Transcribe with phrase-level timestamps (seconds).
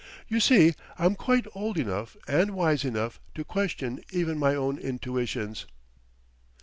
[0.27, 5.67] You see, I'm quite old enough and wise enough to question even my own intuitions."